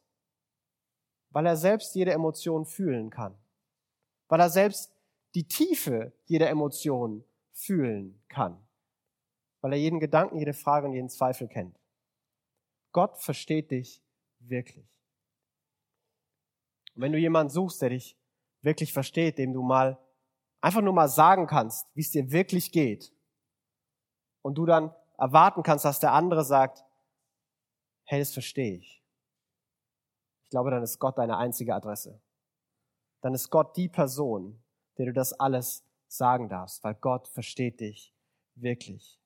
[1.32, 3.38] weil er selbst jede Emotion fühlen kann,
[4.30, 4.94] weil er selbst
[5.36, 7.26] die Tiefe jeder Emotion
[7.60, 8.66] fühlen kann,
[9.62, 11.78] weil er jeden Gedanken, jede Frage und jeden Zweifel kennt.
[12.92, 14.02] Gott versteht dich
[14.40, 14.88] wirklich.
[16.96, 18.18] Und wenn du jemanden suchst, der dich
[18.62, 19.98] wirklich versteht, dem du mal
[20.62, 23.14] einfach nur mal sagen kannst, wie es dir wirklich geht.
[24.42, 26.84] Und du dann erwarten kannst, dass der andere sagt,
[28.06, 29.04] hey, das verstehe ich.
[30.44, 32.22] Ich glaube, dann ist Gott deine einzige Adresse.
[33.22, 34.64] Dann ist Gott die Person,
[34.98, 38.14] der du das alles sagen darfst, weil Gott versteht dich
[38.56, 39.20] wirklich.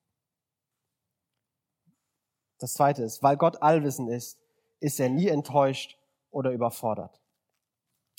[2.58, 4.38] Das zweite ist, weil Gott allwissend ist,
[4.80, 5.98] ist er nie enttäuscht
[6.30, 7.20] oder überfordert.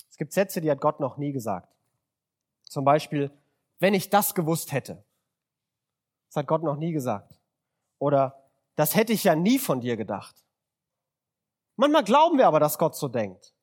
[0.10, 1.76] Es gibt Sätze, die hat Gott noch nie gesagt.
[2.64, 3.32] Zum Beispiel,
[3.80, 5.04] wenn ich das gewusst hätte.
[6.28, 7.40] Das hat Gott noch nie gesagt.
[8.00, 10.46] Oder, das hätte ich ja nie von dir gedacht.
[11.76, 13.54] Manchmal glauben wir aber, dass Gott so denkt.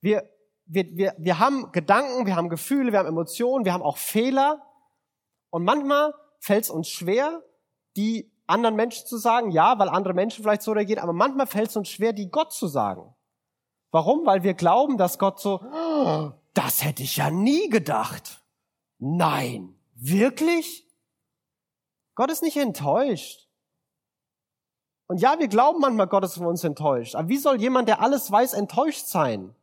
[0.00, 0.28] Wir,
[0.66, 4.62] wir, wir, wir haben Gedanken, wir haben Gefühle, wir haben Emotionen, wir haben auch Fehler.
[5.50, 7.42] Und manchmal fällt es uns schwer,
[7.96, 11.70] die anderen Menschen zu sagen, ja, weil andere Menschen vielleicht so reagieren, aber manchmal fällt
[11.70, 13.14] es uns schwer, die Gott zu sagen.
[13.90, 14.26] Warum?
[14.26, 18.44] Weil wir glauben, dass Gott so, oh, das hätte ich ja nie gedacht.
[18.98, 20.86] Nein, wirklich?
[22.14, 23.48] Gott ist nicht enttäuscht.
[25.08, 27.14] Und ja, wir glauben manchmal, Gott ist von uns enttäuscht.
[27.14, 29.54] Aber wie soll jemand, der alles weiß, enttäuscht sein?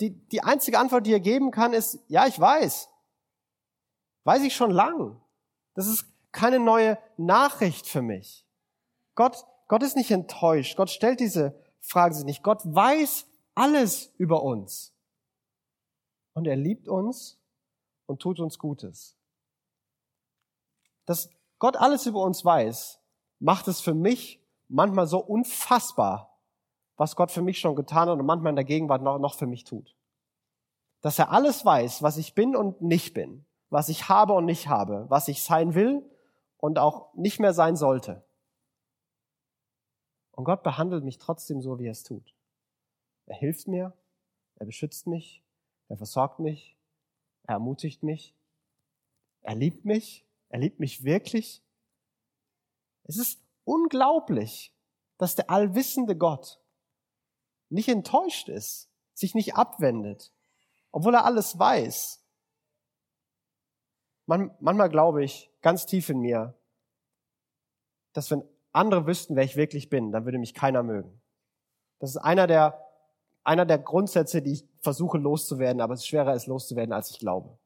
[0.00, 2.88] Die, die einzige Antwort, die er geben kann, ist, ja, ich weiß.
[4.24, 5.20] Weiß ich schon lang.
[5.74, 8.44] Das ist keine neue Nachricht für mich.
[9.14, 10.76] Gott, Gott ist nicht enttäuscht.
[10.76, 12.42] Gott stellt diese Frage sich nicht.
[12.42, 14.92] Gott weiß alles über uns.
[16.32, 17.38] Und er liebt uns
[18.06, 19.16] und tut uns Gutes.
[21.06, 22.98] Dass Gott alles über uns weiß,
[23.38, 26.33] macht es für mich manchmal so unfassbar,
[26.96, 29.46] was Gott für mich schon getan hat und manchmal in der Gegenwart noch, noch für
[29.46, 29.96] mich tut.
[31.00, 34.68] Dass er alles weiß, was ich bin und nicht bin, was ich habe und nicht
[34.68, 36.02] habe, was ich sein will
[36.58, 38.24] und auch nicht mehr sein sollte.
[40.32, 42.34] Und Gott behandelt mich trotzdem so, wie er es tut.
[43.26, 43.92] Er hilft mir,
[44.56, 45.42] er beschützt mich,
[45.88, 46.76] er versorgt mich,
[47.44, 48.34] er ermutigt mich,
[49.42, 51.62] er liebt mich, er liebt mich wirklich.
[53.04, 54.74] Es ist unglaublich,
[55.18, 56.60] dass der allwissende Gott
[57.74, 60.32] nicht enttäuscht ist, sich nicht abwendet,
[60.90, 62.24] obwohl er alles weiß.
[64.26, 66.54] Man, manchmal glaube ich ganz tief in mir,
[68.12, 71.20] dass wenn andere wüssten, wer ich wirklich bin, dann würde mich keiner mögen.
[71.98, 72.80] Das ist einer der,
[73.42, 77.58] einer der Grundsätze, die ich versuche loszuwerden, aber es schwerer ist loszuwerden, als ich glaube.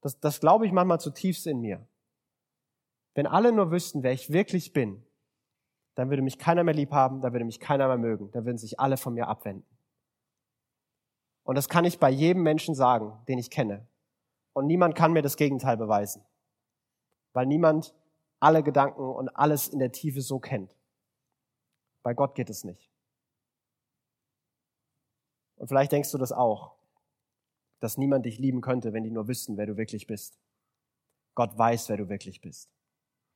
[0.00, 1.86] Das, das glaube ich manchmal zutiefst in mir.
[3.14, 5.04] Wenn alle nur wüssten, wer ich wirklich bin,
[5.98, 8.56] dann würde mich keiner mehr lieb haben, dann würde mich keiner mehr mögen, dann würden
[8.56, 9.66] sich alle von mir abwenden.
[11.42, 13.84] Und das kann ich bei jedem Menschen sagen, den ich kenne.
[14.52, 16.24] Und niemand kann mir das Gegenteil beweisen.
[17.32, 17.96] Weil niemand
[18.38, 20.76] alle Gedanken und alles in der Tiefe so kennt.
[22.04, 22.92] Bei Gott geht es nicht.
[25.56, 26.76] Und vielleicht denkst du das auch,
[27.80, 30.38] dass niemand dich lieben könnte, wenn die nur wüssten, wer du wirklich bist.
[31.34, 32.70] Gott weiß, wer du wirklich bist.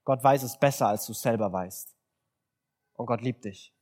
[0.05, 1.96] Gott weiß es besser, als du selber weißt.
[2.95, 3.73] Und Gott liebt dich.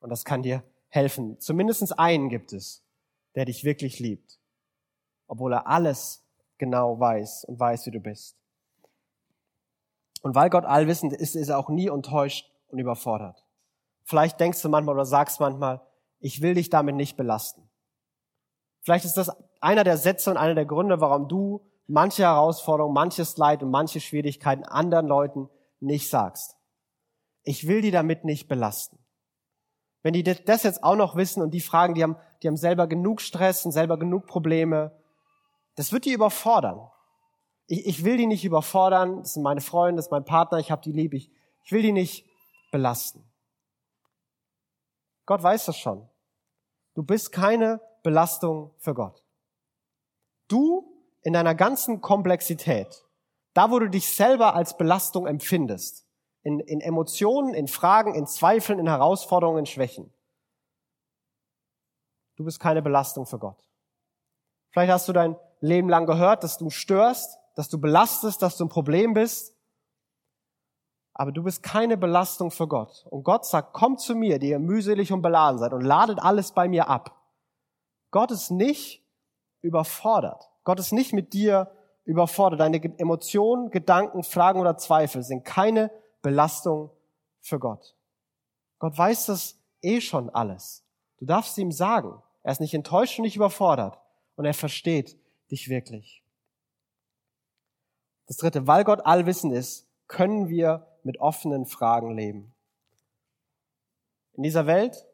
[0.00, 1.38] Und das kann dir helfen.
[1.40, 2.82] Zumindest einen gibt es,
[3.34, 4.38] der dich wirklich liebt.
[5.26, 6.24] Obwohl er alles
[6.58, 8.36] genau weiß und weiß, wie du bist.
[10.22, 13.44] Und weil Gott allwissend ist, ist er auch nie enttäuscht und überfordert.
[14.04, 15.80] Vielleicht denkst du manchmal oder sagst manchmal,
[16.18, 17.68] ich will dich damit nicht belasten.
[18.82, 23.36] Vielleicht ist das einer der Sätze und einer der Gründe, warum du manche Herausforderungen, manches
[23.36, 25.48] Leid und manche Schwierigkeiten anderen Leuten
[25.80, 26.56] nicht sagst.
[27.42, 28.98] Ich will die damit nicht belasten.
[30.02, 32.86] Wenn die das jetzt auch noch wissen und die fragen, die haben, die haben selber
[32.86, 34.96] genug Stress und selber genug Probleme,
[35.74, 36.90] das wird die überfordern.
[37.66, 40.70] Ich, ich will die nicht überfordern, das sind meine Freunde, das ist mein Partner, ich
[40.70, 41.30] habe die lieb, ich,
[41.64, 42.26] ich will die nicht
[42.72, 43.24] belasten.
[45.26, 46.08] Gott weiß das schon.
[46.94, 49.22] Du bist keine Belastung für Gott.
[50.48, 53.04] Du in deiner ganzen Komplexität,
[53.54, 56.06] da wo du dich selber als Belastung empfindest,
[56.42, 60.12] in, in Emotionen, in Fragen, in Zweifeln, in Herausforderungen, in Schwächen.
[62.36, 63.62] Du bist keine Belastung für Gott.
[64.70, 68.64] Vielleicht hast du dein Leben lang gehört, dass du störst, dass du belastest, dass du
[68.64, 69.54] ein Problem bist.
[71.12, 73.04] Aber du bist keine Belastung für Gott.
[73.10, 76.52] Und Gott sagt, kommt zu mir, die ihr mühselig und beladen seid und ladet alles
[76.52, 77.20] bei mir ab.
[78.10, 79.04] Gott ist nicht
[79.60, 80.50] überfordert.
[80.64, 81.70] Gott ist nicht mit dir
[82.04, 82.60] überfordert.
[82.60, 85.90] Deine Emotionen, Gedanken, Fragen oder Zweifel sind keine
[86.22, 86.90] Belastung
[87.40, 87.96] für Gott.
[88.78, 90.84] Gott weiß das eh schon alles.
[91.18, 92.22] Du darfst ihm sagen.
[92.42, 94.00] Er ist nicht enttäuscht und nicht überfordert.
[94.36, 95.18] Und er versteht
[95.50, 96.22] dich wirklich.
[98.26, 102.54] Das dritte, weil Gott allwissend ist, können wir mit offenen Fragen leben.
[104.34, 105.06] In dieser Welt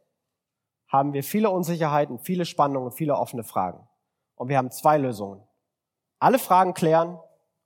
[0.88, 3.88] haben wir viele Unsicherheiten, viele Spannungen, viele offene Fragen.
[4.36, 5.42] Und wir haben zwei Lösungen.
[6.18, 7.18] Alle Fragen klären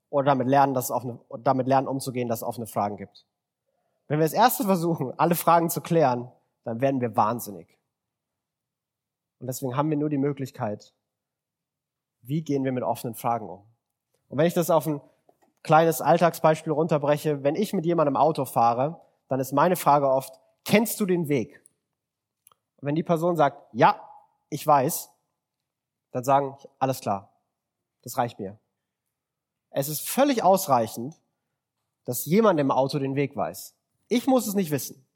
[0.09, 3.27] oder damit lernen, dass es offene, damit lernen umzugehen, dass es offene Fragen gibt.
[4.11, 6.33] Wenn wir das erste versuchen, alle Fragen zu klären,
[6.65, 7.79] dann werden wir wahnsinnig.
[9.39, 10.93] Und deswegen haben wir nur die Möglichkeit,
[12.21, 13.61] wie gehen wir mit offenen Fragen um?
[14.29, 15.01] Und wenn ich das auf ein
[15.63, 20.99] kleines Alltagsbeispiel runterbreche, wenn ich mit jemandem Auto fahre, dann ist meine Frage oft, kennst
[20.99, 21.65] du den Weg?
[22.79, 24.11] Und wenn die Person sagt, ja,
[24.49, 25.09] ich weiß,
[26.11, 27.33] dann sagen, alles klar,
[28.03, 28.59] das reicht mir.
[29.71, 31.15] Es ist völlig ausreichend,
[32.07, 33.77] dass jemand im Auto den Weg weiß.
[34.11, 35.07] Ich muss es nicht wissen.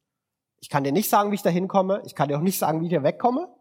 [0.61, 2.01] Ich kann dir nicht sagen, wie ich da hinkomme.
[2.07, 3.53] Ich kann dir auch nicht sagen, wie ich hier wegkomme.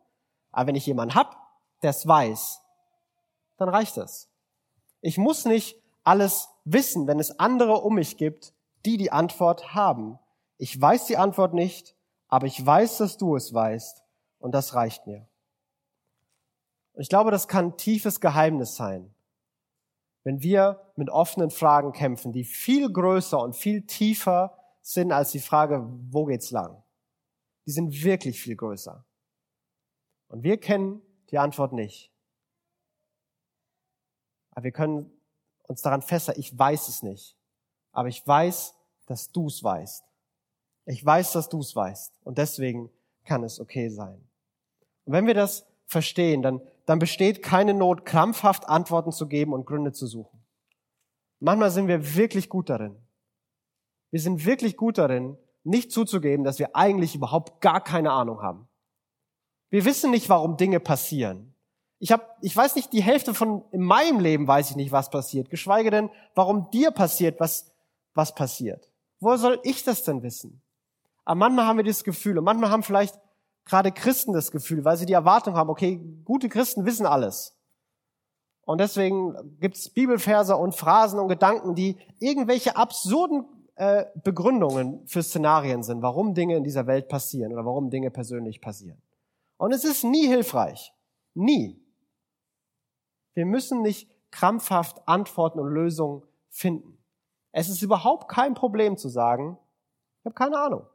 [0.52, 1.36] Aber wenn ich jemanden hab,
[1.82, 2.62] der es weiß,
[3.58, 4.30] dann reicht es.
[5.02, 8.54] Ich muss nicht alles wissen, wenn es andere um mich gibt,
[8.86, 10.19] die die Antwort haben.
[10.60, 11.96] Ich weiß die Antwort nicht,
[12.28, 14.04] aber ich weiß, dass du es weißt
[14.38, 15.28] und das reicht mir.
[16.93, 19.13] Und ich glaube, das kann ein tiefes Geheimnis sein,
[20.24, 25.39] wenn wir mit offenen Fragen kämpfen, die viel größer und viel tiefer sind als die
[25.39, 26.84] Frage, wo geht's lang?
[27.65, 29.04] Die sind wirklich viel größer.
[30.28, 32.12] Und wir kennen die Antwort nicht.
[34.52, 35.10] Aber wir können
[35.63, 37.38] uns daran festhalten, ich weiß es nicht.
[37.91, 40.04] Aber ich weiß, dass du es weißt.
[40.86, 42.19] Ich weiß, dass du es weißt.
[42.24, 42.91] Und deswegen
[43.24, 44.28] kann es okay sein.
[45.06, 49.65] Und wenn wir das verstehen, dann, dann besteht keine Not, krampfhaft Antworten zu geben und
[49.65, 50.43] Gründe zu suchen.
[51.39, 53.03] Manchmal sind wir wirklich gut darin.
[54.13, 58.67] Wir sind wirklich gut darin, nicht zuzugeben, dass wir eigentlich überhaupt gar keine Ahnung haben.
[59.71, 61.56] Wir wissen nicht, warum Dinge passieren.
[61.97, 65.10] Ich habe, ich weiß nicht, die Hälfte von in meinem Leben weiß ich nicht, was
[65.10, 65.49] passiert.
[65.49, 67.73] Geschweige denn, warum dir passiert, was
[68.13, 68.88] was passiert.
[69.19, 70.62] Woher soll ich das denn wissen?
[71.26, 73.19] Aber manchmal haben wir das Gefühl und manchmal haben vielleicht
[73.65, 77.58] gerade Christen das Gefühl, weil sie die Erwartung haben, okay, gute Christen wissen alles.
[78.65, 83.45] Und deswegen gibt's Bibelverse und Phrasen und Gedanken, die irgendwelche absurden
[83.76, 88.62] äh, Begründungen für Szenarien sind, warum Dinge in dieser Welt passieren oder warum Dinge persönlich
[88.62, 89.02] passieren.
[89.58, 90.94] Und es ist nie hilfreich.
[91.34, 91.82] Nie.
[93.34, 96.98] Wir müssen nicht krampfhaft Antworten und Lösungen finden.
[97.52, 99.58] Es ist überhaupt kein Problem zu sagen,
[100.20, 100.86] ich habe keine Ahnung.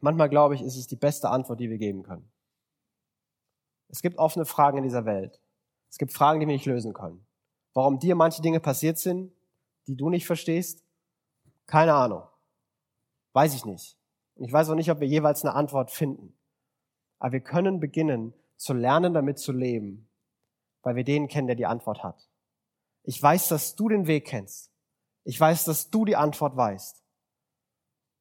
[0.00, 2.30] Manchmal glaube ich, ist es die beste Antwort, die wir geben können.
[3.88, 5.40] Es gibt offene Fragen in dieser Welt.
[5.90, 7.24] Es gibt Fragen, die wir nicht lösen können.
[7.74, 9.32] Warum dir manche Dinge passiert sind,
[9.88, 10.84] die du nicht verstehst,
[11.66, 12.22] keine Ahnung.
[13.32, 13.98] Weiß ich nicht.
[14.36, 16.38] Ich weiß auch nicht, ob wir jeweils eine Antwort finden.
[17.18, 20.08] Aber wir können beginnen zu lernen, damit zu leben,
[20.82, 22.28] weil wir den kennen, der die Antwort hat.
[23.02, 24.70] Ich weiß, dass du den Weg kennst.
[25.24, 27.02] Ich weiß, dass du die Antwort weißt.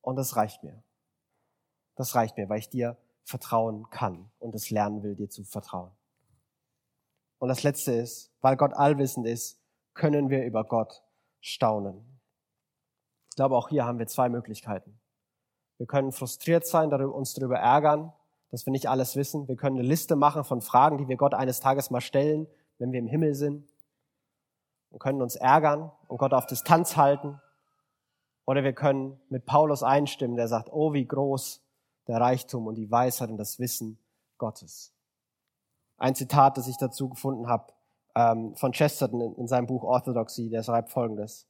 [0.01, 0.83] Und das reicht mir.
[1.95, 5.91] Das reicht mir, weil ich dir vertrauen kann und es lernen will, dir zu vertrauen.
[7.39, 9.59] Und das Letzte ist, weil Gott allwissend ist,
[9.93, 11.03] können wir über Gott
[11.41, 12.19] staunen.
[13.29, 14.99] Ich glaube, auch hier haben wir zwei Möglichkeiten.
[15.77, 18.11] Wir können frustriert sein, uns darüber ärgern,
[18.49, 19.47] dass wir nicht alles wissen.
[19.47, 22.47] Wir können eine Liste machen von Fragen, die wir Gott eines Tages mal stellen,
[22.79, 23.71] wenn wir im Himmel sind.
[24.89, 27.39] Und können uns ärgern und Gott auf Distanz halten.
[28.45, 31.61] Oder wir können mit Paulus einstimmen, der sagt, oh, wie groß
[32.07, 33.99] der Reichtum und die Weisheit und das Wissen
[34.37, 34.93] Gottes.
[35.97, 37.73] Ein Zitat, das ich dazu gefunden habe,
[38.17, 41.45] ähm, von Chesterton in, in seinem Buch Orthodoxy, der schreibt folgendes.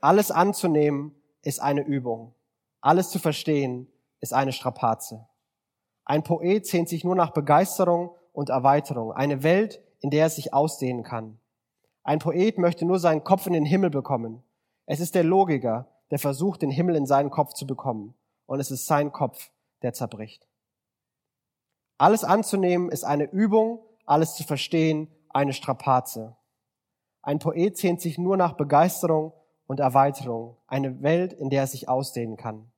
[0.00, 2.34] Alles anzunehmen ist eine Übung.
[2.82, 5.26] Alles zu verstehen ist eine Strapaze.
[6.04, 10.52] Ein Poet sehnt sich nur nach Begeisterung und Erweiterung, eine Welt, in der er sich
[10.52, 11.38] ausdehnen kann.
[12.02, 14.42] Ein Poet möchte nur seinen Kopf in den Himmel bekommen.
[14.84, 18.14] Es ist der Logiker, der versucht, den Himmel in seinen Kopf zu bekommen.
[18.46, 19.50] Und es ist sein Kopf,
[19.82, 20.46] der zerbricht.
[21.96, 26.36] Alles anzunehmen ist eine Übung, alles zu verstehen eine Strapaze.
[27.22, 29.32] Ein Poet sehnt sich nur nach Begeisterung
[29.66, 32.70] und Erweiterung, eine Welt, in der er sich ausdehnen kann.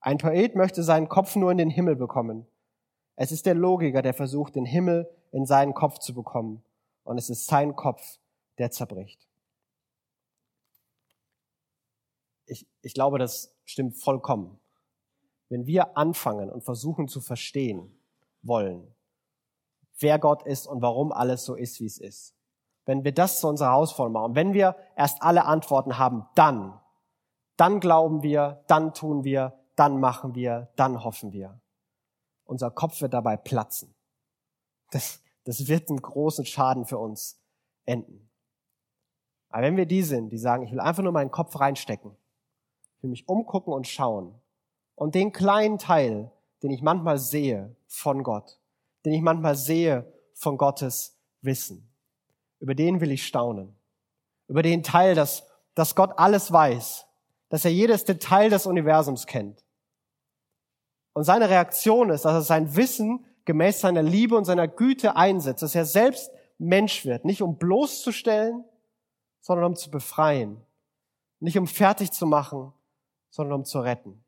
[0.00, 2.46] Ein Poet möchte seinen Kopf nur in den Himmel bekommen.
[3.16, 6.62] Es ist der Logiker, der versucht, den Himmel in seinen Kopf zu bekommen.
[7.04, 8.18] Und es ist sein Kopf,
[8.58, 9.26] der zerbricht.
[12.46, 14.58] Ich, ich glaube, das stimmt vollkommen.
[15.48, 17.94] Wenn wir anfangen und versuchen zu verstehen
[18.42, 18.94] wollen,
[20.00, 22.34] wer Gott ist und warum alles so ist, wie es ist,
[22.86, 26.80] wenn wir das zu unserer Herausforderung machen, wenn wir erst alle Antworten haben, dann,
[27.56, 31.60] dann glauben wir, dann tun wir, dann machen wir, dann hoffen wir
[32.50, 33.94] unser Kopf wird dabei platzen.
[34.90, 37.40] Das, das wird einen großen Schaden für uns
[37.86, 38.28] enden.
[39.50, 42.16] Aber wenn wir die sind, die sagen, ich will einfach nur meinen Kopf reinstecken,
[42.96, 44.34] ich will mich umgucken und schauen
[44.96, 46.32] und den kleinen Teil,
[46.62, 48.59] den ich manchmal sehe von Gott,
[49.04, 51.88] den ich manchmal sehe von Gottes wissen.
[52.58, 53.74] Über den will ich staunen.
[54.48, 57.06] Über den Teil, dass, dass Gott alles weiß,
[57.48, 59.64] dass er jedes Detail des Universums kennt.
[61.12, 65.62] Und seine Reaktion ist, dass er sein Wissen gemäß seiner Liebe und seiner Güte einsetzt,
[65.62, 68.64] dass er selbst Mensch wird, nicht um bloßzustellen,
[69.40, 70.60] sondern um zu befreien,
[71.40, 72.72] nicht um fertig zu machen,
[73.30, 74.22] sondern um zu retten.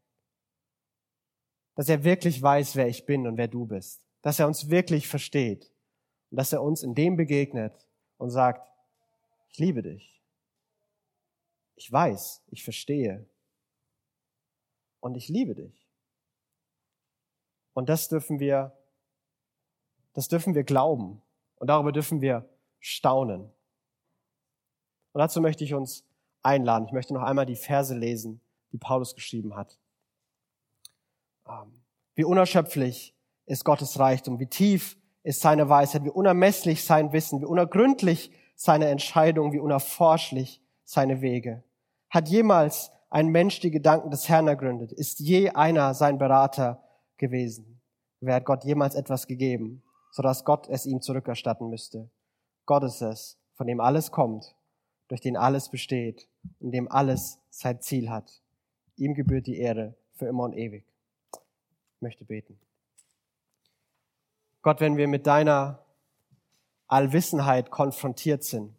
[1.74, 5.08] Dass er wirklich weiß, wer ich bin und wer du bist, dass er uns wirklich
[5.08, 5.70] versteht
[6.30, 7.86] und dass er uns in dem begegnet
[8.18, 8.70] und sagt,
[9.48, 10.22] ich liebe dich.
[11.74, 13.26] Ich weiß, ich verstehe
[15.00, 15.88] und ich liebe dich.
[17.74, 18.76] Und das dürfen wir,
[20.12, 21.20] das dürfen wir glauben
[21.56, 22.48] und darüber dürfen wir
[22.80, 23.50] staunen.
[25.12, 26.04] Und dazu möchte ich uns
[26.42, 26.86] einladen.
[26.86, 28.40] Ich möchte noch einmal die Verse lesen,
[28.72, 29.78] die Paulus geschrieben hat.
[31.46, 31.82] Ähm,
[32.14, 33.14] wie unerschöpflich
[33.53, 38.88] ist Gottes Reichtum, wie tief ist seine Weisheit, wie unermesslich sein Wissen, wie unergründlich seine
[38.88, 41.62] Entscheidung, wie unerforschlich seine Wege.
[42.11, 44.92] Hat jemals ein Mensch die Gedanken des Herrn ergründet?
[44.92, 46.82] Ist je einer sein Berater
[47.16, 47.80] gewesen?
[48.20, 49.82] Wer hat Gott jemals etwas gegeben?
[50.12, 52.09] sodass Gott es ihm zurückerstatten müsste.
[52.66, 54.55] Gott ist es, von dem alles kommt,
[55.09, 56.28] durch den alles besteht
[56.61, 58.42] und dem alles sein Ziel hat.
[58.96, 60.84] Ihm gebührt die Ehre für immer und ewig.
[61.96, 62.61] Ich möchte beten.
[64.62, 65.84] Gott, wenn wir mit deiner
[66.86, 68.74] Allwissenheit konfrontiert sind,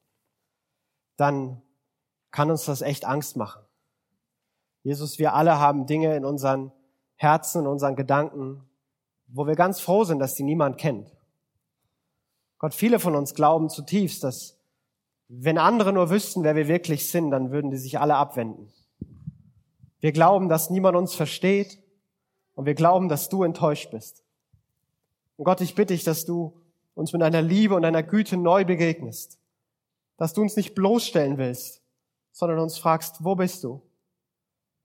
[1.18, 1.62] dann
[2.32, 3.62] kann uns das echt Angst machen.
[4.82, 6.72] Jesus, wir alle haben Dinge in unseren
[7.16, 8.68] Herzen, in unseren Gedanken,
[9.28, 11.12] wo wir ganz froh sind, dass die niemand kennt.
[12.58, 14.58] Gott, viele von uns glauben zutiefst, dass
[15.28, 18.72] wenn andere nur wüssten, wer wir wirklich sind, dann würden die sich alle abwenden.
[20.00, 21.82] Wir glauben, dass niemand uns versteht
[22.56, 24.23] und wir glauben, dass du enttäuscht bist.
[25.38, 26.60] Und Gott, ich bitte dich, dass du
[26.96, 29.40] uns mit deiner Liebe und deiner Güte neu begegnest.
[30.18, 31.82] Dass du uns nicht bloßstellen willst,
[32.32, 33.82] sondern uns fragst, wo bist du?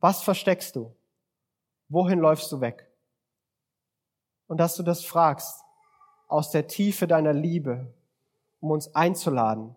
[0.00, 0.94] Was versteckst du?
[1.88, 2.90] Wohin läufst du weg?
[4.46, 5.62] Und dass du das fragst,
[6.28, 7.92] aus der Tiefe deiner Liebe,
[8.60, 9.74] um uns einzuladen,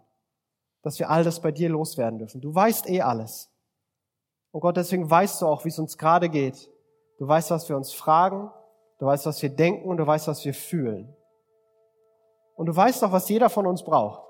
[0.81, 2.41] dass wir all das bei dir loswerden dürfen.
[2.41, 3.49] Du weißt eh alles.
[4.51, 6.69] Und Gott, deswegen weißt du auch, wie es uns gerade geht.
[7.17, 8.51] Du weißt, was wir uns fragen,
[9.01, 11.13] du weißt, was wir denken und du weißt, was wir fühlen.
[12.55, 14.23] Und du weißt auch, was jeder von uns braucht.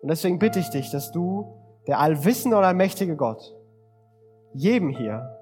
[0.00, 3.54] Und deswegen bitte ich dich, dass du, der allwissende und allmächtige Gott,
[4.54, 5.36] jedem hier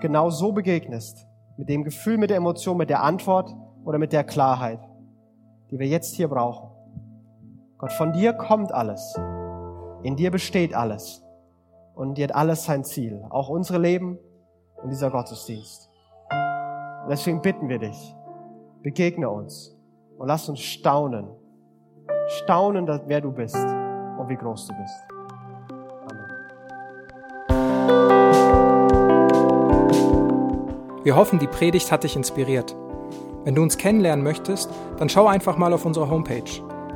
[0.00, 1.24] genau so begegnest,
[1.56, 3.54] mit dem Gefühl, mit der Emotion, mit der Antwort
[3.84, 4.80] oder mit der Klarheit
[5.70, 6.70] die wir jetzt hier brauchen.
[7.78, 9.14] Gott, von dir kommt alles.
[10.02, 11.22] In dir besteht alles.
[11.94, 13.24] Und dir hat alles sein Ziel.
[13.30, 14.18] Auch unsere Leben
[14.82, 15.87] und dieser Gottesdienst.
[17.08, 18.16] Deswegen bitten wir dich,
[18.82, 19.76] begegne uns
[20.18, 21.28] und lass uns staunen.
[22.42, 24.94] Staunen, wer du bist und wie groß du bist.
[31.04, 32.76] Wir hoffen, die Predigt hat dich inspiriert.
[33.44, 36.42] Wenn du uns kennenlernen möchtest, dann schau einfach mal auf unsere Homepage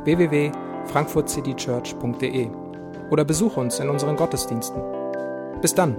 [0.04, 2.50] www.frankfurtcitychurch.de
[3.10, 4.82] oder besuche uns in unseren Gottesdiensten.
[5.62, 5.96] Bis dann!